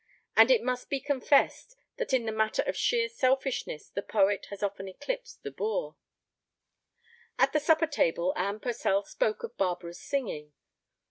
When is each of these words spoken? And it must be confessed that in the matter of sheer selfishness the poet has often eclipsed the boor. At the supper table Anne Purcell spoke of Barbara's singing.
And 0.35 0.49
it 0.49 0.63
must 0.63 0.89
be 0.89 0.99
confessed 0.99 1.75
that 1.97 2.11
in 2.11 2.25
the 2.25 2.31
matter 2.31 2.63
of 2.63 2.75
sheer 2.75 3.07
selfishness 3.07 3.87
the 3.87 4.01
poet 4.01 4.47
has 4.49 4.63
often 4.63 4.87
eclipsed 4.87 5.43
the 5.43 5.51
boor. 5.51 5.95
At 7.37 7.53
the 7.53 7.59
supper 7.59 7.85
table 7.85 8.33
Anne 8.35 8.59
Purcell 8.61 9.03
spoke 9.03 9.43
of 9.43 9.55
Barbara's 9.57 10.01
singing. 10.01 10.53